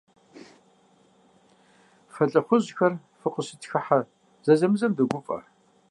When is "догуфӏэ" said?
4.97-5.39